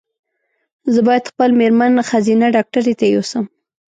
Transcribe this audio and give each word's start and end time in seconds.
زه 0.93 0.99
باید 1.07 1.29
خپل 1.31 1.49
مېرمن 1.59 1.93
ښځېنه 2.09 2.47
ډاکټري 2.55 2.93
ته 2.99 3.05
یو 3.13 3.23
سم 3.31 3.45